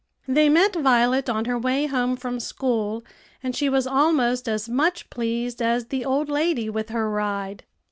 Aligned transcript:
They 0.27 0.49
met 0.49 0.75
Violet 0.75 1.29
on 1.29 1.45
her 1.45 1.59
way 1.59 1.85
home 1.85 2.15
from 2.15 2.39
school, 2.39 3.05
and 3.43 3.55
she 3.55 3.69
was 3.69 3.85
almost 3.85 4.49
as 4.49 4.67
much 4.67 5.11
pleased 5.11 5.61
as 5.61 5.89
the 5.89 6.03
old 6.05 6.27
lady 6.27 6.71
with 6.71 6.89
her 6.89 7.07
ride. 7.07 7.65